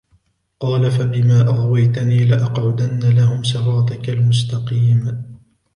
قال 0.59 0.91
فبما 0.91 1.41
أغويتني 1.41 2.25
لأقعدن 2.25 3.09
لهم 3.15 3.43
صراطك 3.43 4.09
المستقيم 4.09 5.23